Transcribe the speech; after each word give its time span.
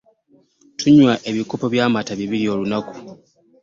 Tunywa 0.77 1.13
ebikopo 1.29 1.65
by'amata 1.73 2.11
bibiri 2.19 2.45
olunaku. 2.53 2.95